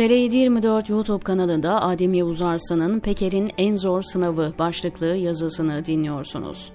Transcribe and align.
TR724 0.00 0.92
YouTube 0.92 1.24
kanalında 1.24 1.82
Adem 1.82 2.14
Yavuz 2.14 2.42
Arslan'ın 2.42 3.00
Peker'in 3.00 3.50
En 3.58 3.76
Zor 3.76 4.02
Sınavı 4.02 4.52
başlıklı 4.58 5.06
yazısını 5.06 5.84
dinliyorsunuz. 5.84 6.72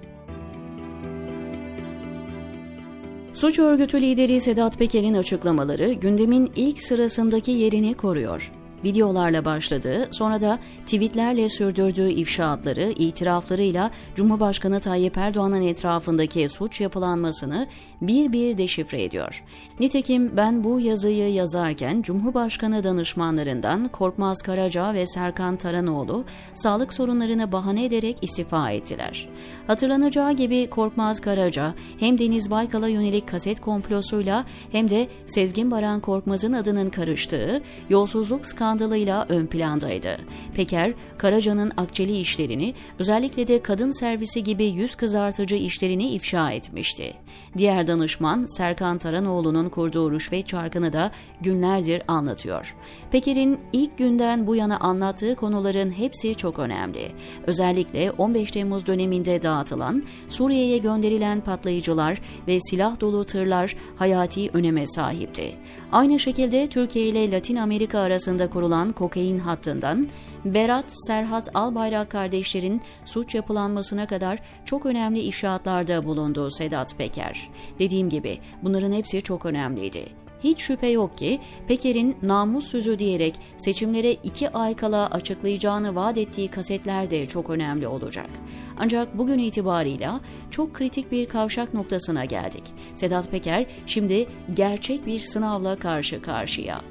Suç 3.34 3.60
örgütü 3.60 4.02
lideri 4.02 4.42
Sedat 4.42 4.78
Peker'in 4.78 5.14
açıklamaları 5.14 5.94
gündemin 5.94 6.52
ilk 6.56 6.82
sırasındaki 6.82 7.52
yerini 7.52 7.94
koruyor 7.94 8.52
videolarla 8.86 9.46
başladığı, 9.46 10.10
sonra 10.12 10.42
da 10.42 10.60
tweetlerle 10.86 11.50
sürdürdüğü 11.50 12.10
ifşaatları, 12.10 12.94
itiraflarıyla 12.98 13.92
Cumhurbaşkanı 14.16 14.80
Tayyip 14.80 15.18
Erdoğan'ın 15.18 15.62
etrafındaki 15.62 16.50
suç 16.50 16.82
yapılanmasını 16.82 17.68
bir 18.02 18.32
bir 18.32 18.58
deşifre 18.58 19.04
ediyor. 19.04 19.44
Nitekim 19.80 20.38
ben 20.38 20.64
bu 20.64 20.80
yazıyı 20.80 21.34
yazarken 21.34 22.02
Cumhurbaşkanı 22.02 22.84
danışmanlarından 22.84 23.88
Korkmaz 23.88 24.42
Karaca 24.42 24.94
ve 24.94 25.08
Serkan 25.08 25.58
Taranoğlu 25.58 26.26
sağlık 26.54 26.94
sorunlarını 26.94 27.52
bahane 27.52 27.86
ederek 27.86 28.18
istifa 28.22 28.72
ettiler. 28.72 29.30
Hatırlanacağı 29.68 30.34
gibi 30.34 30.70
Korkmaz 30.70 31.22
Karaca 31.22 31.74
hem 32.00 32.20
Deniz 32.20 32.52
Baykal'a 32.52 32.88
yönelik 32.88 33.28
kaset 33.28 33.62
komplosuyla 33.62 34.46
hem 34.72 34.90
de 34.90 35.08
Sezgin 35.26 35.72
Baran 35.72 36.00
Korkmaz'ın 36.00 36.54
adının 36.54 36.90
karıştığı 36.90 37.62
yolsuzluk 37.90 38.48
skandalı 38.48 38.75
skandalıyla 38.76 39.26
ön 39.30 39.46
plandaydı. 39.46 40.18
Peker, 40.56 40.94
Karaca'nın 41.18 41.72
akçeli 41.78 42.18
işlerini, 42.18 42.74
özellikle 43.00 43.48
de 43.48 43.62
kadın 43.62 44.00
servisi 44.00 44.44
gibi 44.44 44.66
yüz 44.66 44.96
kızartıcı 44.96 45.56
işlerini 45.56 46.10
ifşa 46.12 46.52
etmişti. 46.52 47.14
Diğer 47.58 47.88
danışman 47.88 48.46
Serkan 48.46 48.98
Taranoğlu'nun 48.98 49.70
kurduğu 49.70 50.12
rüşvet 50.12 50.48
çarkını 50.48 50.94
da 50.94 51.12
günlerdir 51.42 52.02
anlatıyor. 52.08 52.76
Peker'in 53.12 53.60
ilk 53.74 53.98
günden 53.98 54.48
bu 54.48 54.56
yana 54.56 54.80
anlattığı 54.80 55.36
konuların 55.36 55.92
hepsi 55.92 56.36
çok 56.36 56.60
önemli. 56.60 57.12
Özellikle 57.48 58.12
15 58.12 58.52
Temmuz 58.52 58.88
döneminde 58.88 59.42
dağıtılan, 59.42 60.04
Suriye'ye 60.30 60.78
gönderilen 60.78 61.42
patlayıcılar 61.42 62.22
ve 62.48 62.60
silah 62.60 63.00
dolu 63.00 63.26
tırlar 63.26 63.76
hayati 63.96 64.50
öneme 64.54 64.88
sahipti. 64.88 65.56
Aynı 65.92 66.20
şekilde 66.20 66.68
Türkiye 66.68 67.06
ile 67.06 67.32
Latin 67.32 67.56
Amerika 67.56 68.00
arasında 68.00 68.50
kurulan 68.50 68.65
kokain 68.94 69.40
hattından 69.40 70.08
Berat 70.46 70.86
Serhat 71.08 71.56
Albayrak 71.56 72.10
kardeşlerin 72.10 72.82
suç 73.06 73.36
yapılanmasına 73.36 74.08
kadar 74.08 74.40
çok 74.66 74.86
önemli 74.86 75.20
ifşaatlarda 75.20 76.06
bulundu 76.06 76.52
Sedat 76.52 76.98
Peker. 76.98 77.50
Dediğim 77.80 78.10
gibi 78.10 78.40
bunların 78.64 78.92
hepsi 78.92 79.22
çok 79.22 79.46
önemliydi. 79.46 80.26
Hiç 80.44 80.62
şüphe 80.62 80.88
yok 80.88 81.18
ki 81.18 81.40
Peker'in 81.68 82.18
namus 82.22 82.68
sözü 82.68 83.00
diyerek 83.00 83.36
seçimlere 83.58 84.12
iki 84.12 84.50
ay 84.50 84.76
kala 84.76 85.08
açıklayacağını 85.08 85.96
vaat 85.96 86.18
ettiği 86.18 86.48
kasetler 86.48 87.12
de 87.12 87.26
çok 87.26 87.50
önemli 87.50 87.88
olacak. 87.88 88.30
Ancak 88.78 89.18
bugün 89.18 89.40
itibarıyla 89.40 90.20
çok 90.52 90.74
kritik 90.74 91.12
bir 91.12 91.26
kavşak 91.26 91.74
noktasına 91.74 92.26
geldik. 92.26 92.64
Sedat 92.96 93.32
Peker 93.32 93.66
şimdi 93.86 94.28
gerçek 94.54 95.06
bir 95.06 95.20
sınavla 95.20 95.76
karşı 95.76 96.22
karşıya. 96.22 96.82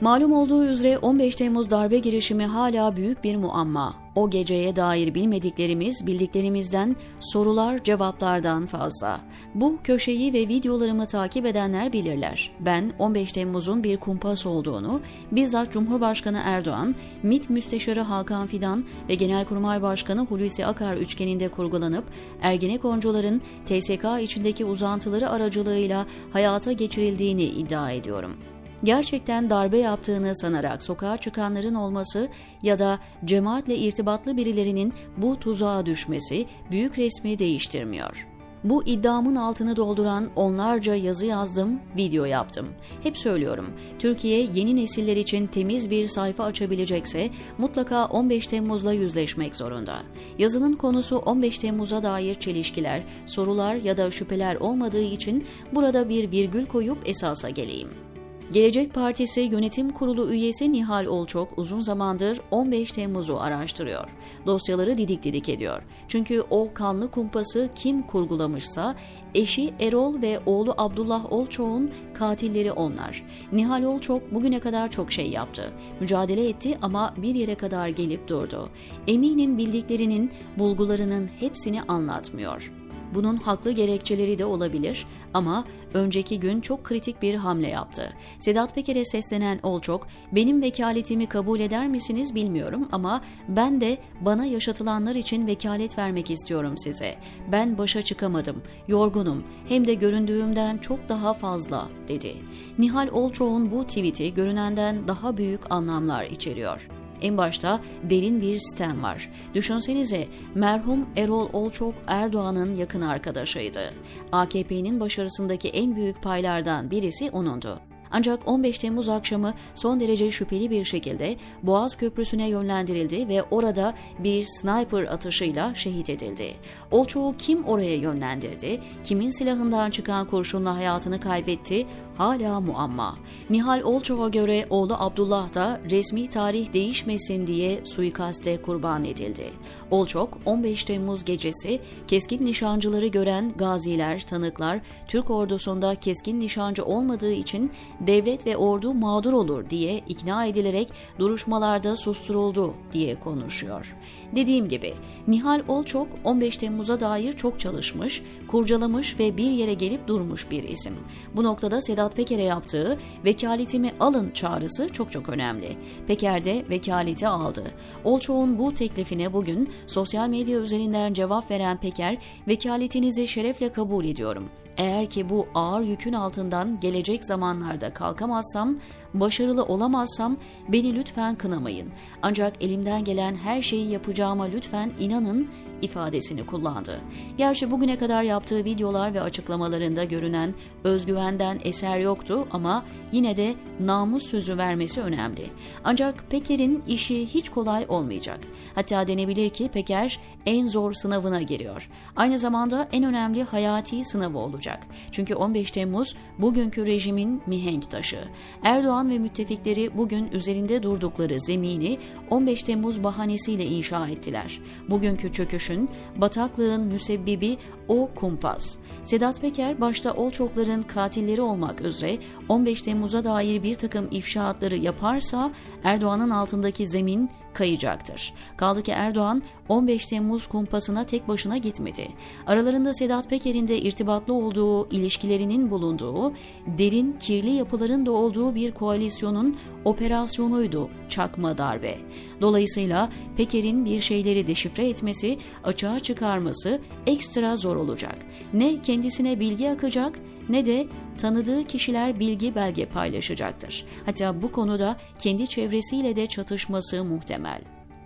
Malum 0.00 0.32
olduğu 0.32 0.64
üzere 0.64 0.98
15 0.98 1.36
Temmuz 1.36 1.70
darbe 1.70 1.98
girişimi 1.98 2.46
hala 2.46 2.96
büyük 2.96 3.24
bir 3.24 3.36
muamma. 3.36 3.94
O 4.14 4.30
geceye 4.30 4.76
dair 4.76 5.14
bilmediklerimiz 5.14 6.06
bildiklerimizden 6.06 6.96
sorular 7.20 7.84
cevaplardan 7.84 8.66
fazla. 8.66 9.20
Bu 9.54 9.78
köşeyi 9.84 10.32
ve 10.32 10.38
videolarımı 10.38 11.06
takip 11.06 11.46
edenler 11.46 11.92
bilirler. 11.92 12.50
Ben 12.60 12.92
15 12.98 13.32
Temmuz'un 13.32 13.84
bir 13.84 13.96
kumpas 13.96 14.46
olduğunu, 14.46 15.00
bizzat 15.32 15.72
Cumhurbaşkanı 15.72 16.40
Erdoğan, 16.44 16.94
MİT 17.22 17.50
Müsteşarı 17.50 18.00
Hakan 18.00 18.46
Fidan 18.46 18.84
ve 19.08 19.14
Genelkurmay 19.14 19.82
Başkanı 19.82 20.20
Hulusi 20.26 20.66
Akar 20.66 20.96
üçgeninde 20.96 21.48
kurgulanıp 21.48 22.04
Ergenekoncuların 22.42 23.42
TSK 23.66 24.04
içindeki 24.22 24.64
uzantıları 24.64 25.30
aracılığıyla 25.30 26.06
hayata 26.32 26.72
geçirildiğini 26.72 27.44
iddia 27.44 27.90
ediyorum 27.90 28.36
gerçekten 28.84 29.50
darbe 29.50 29.78
yaptığını 29.78 30.36
sanarak 30.36 30.82
sokağa 30.82 31.16
çıkanların 31.16 31.74
olması 31.74 32.28
ya 32.62 32.78
da 32.78 32.98
cemaatle 33.24 33.76
irtibatlı 33.76 34.36
birilerinin 34.36 34.92
bu 35.16 35.40
tuzağa 35.40 35.86
düşmesi 35.86 36.46
büyük 36.70 36.98
resmi 36.98 37.38
değiştirmiyor. 37.38 38.26
Bu 38.64 38.84
iddiamın 38.84 39.36
altını 39.36 39.76
dolduran 39.76 40.28
onlarca 40.36 40.94
yazı 40.94 41.26
yazdım, 41.26 41.80
video 41.96 42.24
yaptım. 42.24 42.68
Hep 43.02 43.18
söylüyorum, 43.18 43.66
Türkiye 43.98 44.48
yeni 44.54 44.76
nesiller 44.76 45.16
için 45.16 45.46
temiz 45.46 45.90
bir 45.90 46.08
sayfa 46.08 46.44
açabilecekse 46.44 47.30
mutlaka 47.58 48.06
15 48.06 48.46
Temmuz'la 48.46 48.92
yüzleşmek 48.92 49.56
zorunda. 49.56 50.02
Yazının 50.38 50.76
konusu 50.76 51.16
15 51.16 51.58
Temmuz'a 51.58 52.02
dair 52.02 52.34
çelişkiler, 52.34 53.02
sorular 53.26 53.74
ya 53.74 53.96
da 53.96 54.10
şüpheler 54.10 54.56
olmadığı 54.56 55.02
için 55.02 55.44
burada 55.72 56.08
bir 56.08 56.32
virgül 56.32 56.66
koyup 56.66 56.98
esasa 57.08 57.50
geleyim. 57.50 58.07
Gelecek 58.52 58.94
Partisi 58.94 59.40
Yönetim 59.40 59.90
Kurulu 59.90 60.30
üyesi 60.30 60.72
Nihal 60.72 61.06
Olçok 61.06 61.58
uzun 61.58 61.80
zamandır 61.80 62.40
15 62.50 62.92
Temmuz'u 62.92 63.40
araştırıyor. 63.40 64.08
Dosyaları 64.46 64.98
didik 64.98 65.22
didik 65.22 65.48
ediyor. 65.48 65.82
Çünkü 66.08 66.44
o 66.50 66.74
kanlı 66.74 67.10
kumpası 67.10 67.68
kim 67.74 68.02
kurgulamışsa 68.02 68.96
eşi 69.34 69.74
Erol 69.80 70.22
ve 70.22 70.40
oğlu 70.46 70.74
Abdullah 70.78 71.32
Olçok'un 71.32 71.90
katilleri 72.14 72.72
onlar. 72.72 73.24
Nihal 73.52 73.82
Olçok 73.82 74.34
bugüne 74.34 74.60
kadar 74.60 74.90
çok 74.90 75.12
şey 75.12 75.30
yaptı. 75.30 75.72
Mücadele 76.00 76.48
etti 76.48 76.78
ama 76.82 77.14
bir 77.16 77.34
yere 77.34 77.54
kadar 77.54 77.88
gelip 77.88 78.28
durdu. 78.28 78.68
Eminim 79.06 79.58
bildiklerinin, 79.58 80.32
bulgularının 80.58 81.30
hepsini 81.40 81.82
anlatmıyor. 81.82 82.77
Bunun 83.14 83.36
haklı 83.36 83.72
gerekçeleri 83.72 84.38
de 84.38 84.44
olabilir 84.44 85.06
ama 85.34 85.64
önceki 85.94 86.40
gün 86.40 86.60
çok 86.60 86.84
kritik 86.84 87.22
bir 87.22 87.34
hamle 87.34 87.68
yaptı. 87.68 88.12
Sedat 88.40 88.74
Peker'e 88.74 89.04
seslenen 89.04 89.60
Olçok, 89.62 90.06
benim 90.32 90.62
vekaletimi 90.62 91.26
kabul 91.26 91.60
eder 91.60 91.88
misiniz 91.88 92.34
bilmiyorum 92.34 92.88
ama 92.92 93.22
ben 93.48 93.80
de 93.80 93.98
bana 94.20 94.44
yaşatılanlar 94.44 95.14
için 95.14 95.46
vekalet 95.46 95.98
vermek 95.98 96.30
istiyorum 96.30 96.78
size. 96.78 97.16
Ben 97.52 97.78
başa 97.78 98.02
çıkamadım, 98.02 98.62
yorgunum, 98.88 99.44
hem 99.68 99.86
de 99.86 99.94
göründüğümden 99.94 100.78
çok 100.78 101.08
daha 101.08 101.34
fazla, 101.34 101.88
dedi. 102.08 102.36
Nihal 102.78 103.08
Olçok'un 103.12 103.70
bu 103.70 103.84
tweet'i 103.84 104.34
görünenden 104.34 105.08
daha 105.08 105.36
büyük 105.36 105.72
anlamlar 105.72 106.24
içeriyor. 106.24 106.97
En 107.22 107.36
başta 107.36 107.80
derin 108.02 108.40
bir 108.40 108.58
sistem 108.58 109.02
var. 109.02 109.30
Düşünsenize 109.54 110.28
merhum 110.54 111.06
Erol 111.16 111.48
Olçok 111.52 111.94
Erdoğan'ın 112.06 112.76
yakın 112.76 113.02
arkadaşıydı. 113.02 113.94
AKP'nin 114.32 115.00
başarısındaki 115.00 115.68
en 115.68 115.96
büyük 115.96 116.22
paylardan 116.22 116.90
birisi 116.90 117.30
onundu. 117.30 117.87
Ancak 118.10 118.48
15 118.48 118.78
Temmuz 118.78 119.08
akşamı 119.08 119.54
son 119.74 120.00
derece 120.00 120.30
şüpheli 120.30 120.70
bir 120.70 120.84
şekilde 120.84 121.36
Boğaz 121.62 121.96
Köprüsü'ne 121.96 122.48
yönlendirildi 122.48 123.28
ve 123.28 123.42
orada 123.42 123.94
bir 124.18 124.46
sniper 124.46 125.02
atışıyla 125.02 125.74
şehit 125.74 126.10
edildi. 126.10 126.54
Olçoğu 126.90 127.34
kim 127.38 127.64
oraya 127.64 127.96
yönlendirdi, 127.96 128.80
kimin 129.04 129.30
silahından 129.30 129.90
çıkan 129.90 130.26
kurşunla 130.26 130.76
hayatını 130.76 131.20
kaybetti 131.20 131.86
hala 132.18 132.60
muamma. 132.60 133.18
Nihal 133.50 133.82
Olçoğ'a 133.82 134.28
göre 134.28 134.66
oğlu 134.70 134.94
Abdullah 134.98 135.54
da 135.54 135.80
resmi 135.90 136.30
tarih 136.30 136.72
değişmesin 136.72 137.46
diye 137.46 137.86
suikaste 137.86 138.62
kurban 138.62 139.04
edildi. 139.04 139.50
Olçok 139.90 140.38
15 140.44 140.84
Temmuz 140.84 141.24
gecesi 141.24 141.80
keskin 142.08 142.44
nişancıları 142.44 143.06
gören 143.06 143.52
gaziler, 143.56 144.26
tanıklar 144.26 144.80
Türk 145.08 145.30
ordusunda 145.30 145.94
keskin 145.94 146.40
nişancı 146.40 146.84
olmadığı 146.84 147.32
için 147.32 147.72
devlet 148.00 148.46
ve 148.46 148.56
ordu 148.56 148.94
mağdur 148.94 149.32
olur 149.32 149.70
diye 149.70 149.98
ikna 150.08 150.46
edilerek 150.46 150.88
duruşmalarda 151.18 151.96
susturuldu 151.96 152.74
diye 152.92 153.20
konuşuyor. 153.20 153.96
Dediğim 154.36 154.68
gibi 154.68 154.94
Nihal 155.28 155.62
Olçok 155.68 156.08
15 156.24 156.56
Temmuz'a 156.56 157.00
dair 157.00 157.32
çok 157.32 157.60
çalışmış, 157.60 158.22
kurcalamış 158.48 159.18
ve 159.18 159.36
bir 159.36 159.50
yere 159.50 159.74
gelip 159.74 160.08
durmuş 160.08 160.50
bir 160.50 160.62
isim. 160.62 160.94
Bu 161.36 161.44
noktada 161.44 161.82
Sedat 161.82 162.16
Peker'e 162.16 162.44
yaptığı 162.44 162.98
vekaletimi 163.24 163.92
alın 164.00 164.30
çağrısı 164.30 164.88
çok 164.88 165.12
çok 165.12 165.28
önemli. 165.28 165.76
Peker 166.06 166.44
de 166.44 166.64
vekaleti 166.70 167.28
aldı. 167.28 167.64
Olçok'un 168.04 168.58
bu 168.58 168.74
teklifine 168.74 169.32
bugün 169.32 169.68
sosyal 169.86 170.28
medya 170.28 170.58
üzerinden 170.58 171.12
cevap 171.12 171.50
veren 171.50 171.80
Peker, 171.80 172.18
vekaletinizi 172.48 173.28
şerefle 173.28 173.72
kabul 173.72 174.04
ediyorum. 174.04 174.48
Eğer 174.78 175.06
ki 175.06 175.28
bu 175.28 175.46
ağır 175.54 175.82
yükün 175.82 176.12
altından 176.12 176.80
gelecek 176.80 177.24
zamanlarda 177.24 177.87
kalkamazsam, 177.94 178.76
başarılı 179.14 179.64
olamazsam 179.64 180.36
beni 180.68 180.94
lütfen 180.94 181.34
kınamayın. 181.34 181.88
Ancak 182.22 182.64
elimden 182.64 183.04
gelen 183.04 183.34
her 183.34 183.62
şeyi 183.62 183.90
yapacağıma 183.90 184.44
lütfen 184.44 184.92
inanın 184.98 185.48
ifadesini 185.82 186.46
kullandı. 186.46 187.00
Gerçi 187.38 187.70
bugüne 187.70 187.98
kadar 187.98 188.22
yaptığı 188.22 188.64
videolar 188.64 189.14
ve 189.14 189.20
açıklamalarında 189.20 190.04
görünen 190.04 190.54
özgüvenden 190.84 191.60
eser 191.64 191.98
yoktu 191.98 192.48
ama 192.50 192.84
yine 193.12 193.36
de 193.36 193.54
namus 193.80 194.22
sözü 194.22 194.58
vermesi 194.58 195.00
önemli. 195.00 195.46
Ancak 195.84 196.30
Peker'in 196.30 196.82
işi 196.88 197.26
hiç 197.26 197.48
kolay 197.48 197.86
olmayacak. 197.88 198.38
Hatta 198.74 199.08
denebilir 199.08 199.48
ki 199.50 199.68
Peker 199.68 200.20
en 200.46 200.68
zor 200.68 200.92
sınavına 200.92 201.42
giriyor. 201.42 201.88
Aynı 202.16 202.38
zamanda 202.38 202.88
en 202.92 203.04
önemli 203.04 203.42
hayati 203.42 204.04
sınavı 204.04 204.38
olacak. 204.38 204.86
Çünkü 205.12 205.34
15 205.34 205.70
Temmuz 205.70 206.16
bugünkü 206.38 206.86
rejimin 206.86 207.42
mihenk 207.46 207.90
taşı. 207.90 208.18
Erdoğan 208.62 209.10
ve 209.10 209.18
müttefikleri 209.18 209.98
bugün 209.98 210.30
üzerinde 210.32 210.82
durdukları 210.82 211.40
zemini 211.40 211.98
15 212.30 212.62
Temmuz 212.62 213.04
bahanesiyle 213.04 213.66
inşa 213.66 214.08
ettiler. 214.08 214.60
Bugünkü 214.90 215.32
çöküşün, 215.68 215.88
bataklığın 216.16 216.80
müsebbibi 216.80 217.58
o 217.88 218.10
kumpas. 218.14 218.76
Sedat 219.04 219.40
Peker 219.40 219.80
başta 219.80 220.14
Olçokların 220.14 220.82
katilleri 220.82 221.40
olmak 221.40 221.80
üzere 221.80 222.18
15 222.48 222.82
Temmuz'a 222.82 223.24
dair 223.24 223.62
bir 223.62 223.74
takım 223.74 224.08
ifşaatları 224.10 224.76
yaparsa 224.76 225.52
Erdoğan'ın 225.84 226.30
altındaki 226.30 226.86
zemin 226.86 227.30
kayacaktır. 227.54 228.34
Kaldı 228.56 228.82
ki 228.82 228.90
Erdoğan 228.90 229.42
15 229.68 230.06
Temmuz 230.06 230.46
kumpasına 230.46 231.04
tek 231.04 231.28
başına 231.28 231.56
gitmedi. 231.56 232.08
Aralarında 232.46 232.94
Sedat 232.94 233.30
Peker'in 233.30 233.68
de 233.68 233.78
irtibatlı 233.78 234.34
olduğu, 234.34 234.88
ilişkilerinin 234.88 235.70
bulunduğu, 235.70 236.32
derin 236.66 237.16
kirli 237.20 237.50
yapıların 237.50 238.06
da 238.06 238.12
olduğu 238.12 238.54
bir 238.54 238.72
koalisyonun 238.72 239.56
operasyonuydu 239.84 240.88
çakma 241.08 241.58
darbe. 241.58 241.98
Dolayısıyla 242.40 243.10
Peker'in 243.36 243.84
bir 243.84 244.00
şeyleri 244.00 244.46
deşifre 244.46 244.88
etmesi, 244.88 245.38
açığa 245.64 246.00
çıkarması 246.00 246.80
ekstra 247.06 247.56
zor 247.56 247.76
olacak. 247.76 248.16
Ne 248.52 248.82
kendisine 248.82 249.40
bilgi 249.40 249.70
akacak 249.70 250.18
ne 250.48 250.66
de 250.66 250.86
tanıdığı 251.18 251.64
kişiler 251.64 252.20
bilgi 252.20 252.54
belge 252.54 252.86
paylaşacaktır. 252.86 253.84
Hatta 254.06 254.42
bu 254.42 254.52
konuda 254.52 254.96
kendi 255.18 255.46
çevresiyle 255.46 256.16
de 256.16 256.26
çatışması 256.26 257.04
muhtemel. 257.04 257.60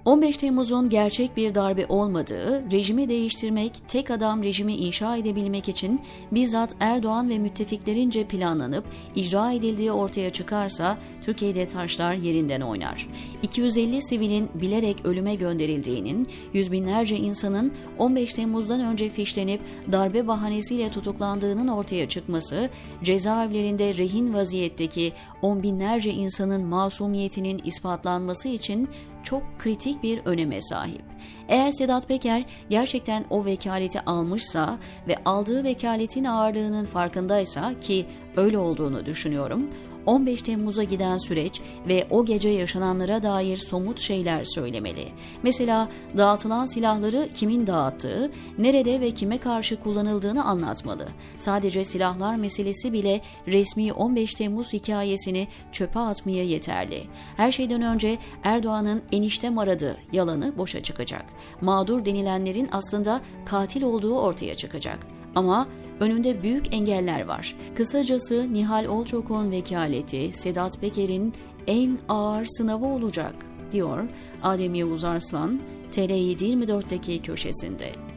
15 0.04 0.36
Temmuz'un 0.36 0.88
gerçek 0.88 1.36
bir 1.36 1.54
darbe 1.54 1.86
olmadığı, 1.88 2.70
rejimi 2.72 3.08
değiştirmek, 3.08 3.72
tek 3.88 4.10
adam 4.10 4.42
rejimi 4.42 4.74
inşa 4.74 5.16
edebilmek 5.16 5.68
için 5.68 6.00
bizzat 6.32 6.74
Erdoğan 6.80 7.30
ve 7.30 7.38
müttefiklerince 7.38 8.24
planlanıp 8.24 8.84
icra 9.14 9.52
edildiği 9.52 9.92
ortaya 9.92 10.30
çıkarsa 10.30 10.98
Türkiye'de 11.24 11.68
taşlar 11.68 12.14
yerinden 12.14 12.60
oynar. 12.60 13.08
250 13.42 14.02
sivilin 14.02 14.48
bilerek 14.54 15.06
ölüme 15.06 15.34
gönderildiğinin, 15.34 16.28
yüz 16.52 16.72
binlerce 16.72 17.16
insanın 17.16 17.72
15 17.98 18.32
Temmuz'dan 18.32 18.80
önce 18.80 19.08
fişlenip 19.08 19.60
darbe 19.92 20.26
bahanesiyle 20.28 20.90
tutuklandığının 20.90 21.68
ortaya 21.68 22.08
çıkması, 22.08 22.70
cezaevlerinde 23.02 23.96
rehin 23.96 24.34
vaziyetteki 24.34 25.12
on 25.42 25.62
binlerce 25.62 26.12
insanın 26.12 26.64
masumiyetinin 26.64 27.60
ispatlanması 27.64 28.48
için 28.48 28.88
çok 29.22 29.42
kritik 29.58 30.02
bir 30.02 30.18
öneme 30.24 30.62
sahip. 30.62 31.02
Eğer 31.48 31.70
Sedat 31.70 32.08
Peker 32.08 32.44
gerçekten 32.70 33.24
o 33.30 33.44
vekaleti 33.44 34.00
almışsa 34.00 34.78
ve 35.08 35.16
aldığı 35.24 35.64
vekaletin 35.64 36.24
ağırlığının 36.24 36.84
farkındaysa 36.84 37.80
ki 37.80 38.06
öyle 38.36 38.58
olduğunu 38.58 39.06
düşünüyorum, 39.06 39.70
15 40.06 40.42
Temmuz'a 40.42 40.82
giden 40.82 41.18
süreç 41.18 41.60
ve 41.88 42.06
o 42.10 42.24
gece 42.24 42.48
yaşananlara 42.48 43.22
dair 43.22 43.56
somut 43.56 44.00
şeyler 44.00 44.44
söylemeli. 44.44 45.08
Mesela 45.42 45.88
dağıtılan 46.16 46.66
silahları 46.66 47.28
kimin 47.34 47.66
dağıttığı, 47.66 48.30
nerede 48.58 49.00
ve 49.00 49.10
kime 49.10 49.38
karşı 49.38 49.80
kullanıldığını 49.80 50.44
anlatmalı. 50.44 51.08
Sadece 51.38 51.84
silahlar 51.84 52.36
meselesi 52.36 52.92
bile 52.92 53.20
resmi 53.46 53.92
15 53.92 54.34
Temmuz 54.34 54.72
hikayesini 54.72 55.48
çöpe 55.72 56.00
atmaya 56.00 56.44
yeterli. 56.44 57.04
Her 57.36 57.52
şeyden 57.52 57.82
önce 57.82 58.18
Erdoğan'ın 58.44 59.02
eniştem 59.12 59.58
aradı 59.58 59.96
yalanı 60.12 60.58
boşa 60.58 60.82
çıkacak. 60.82 61.24
Mağdur 61.60 62.04
denilenlerin 62.04 62.68
aslında 62.72 63.20
katil 63.44 63.82
olduğu 63.82 64.18
ortaya 64.18 64.54
çıkacak. 64.54 64.98
Ama 65.34 65.68
önünde 66.00 66.42
büyük 66.42 66.74
engeller 66.74 67.24
var. 67.24 67.56
Kısacası 67.74 68.52
Nihal 68.52 68.86
Olçok'un 68.86 69.50
vekaleti 69.50 70.32
Sedat 70.32 70.80
Peker'in 70.80 71.34
en 71.66 71.98
ağır 72.08 72.44
sınavı 72.44 72.86
olacak, 72.86 73.34
diyor 73.72 74.08
Adem 74.42 74.74
Yavuz 74.74 75.04
Arslan, 75.04 75.60
TR724'deki 75.92 77.22
köşesinde. 77.22 78.11